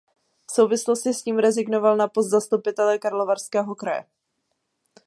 V 0.49 0.51
souvislosti 0.53 1.13
s 1.13 1.23
tím 1.23 1.39
rezignoval 1.39 1.97
na 1.97 2.07
post 2.07 2.27
zastupitele 2.27 2.97
Karlovarského 2.99 3.75
kraje. 3.75 4.05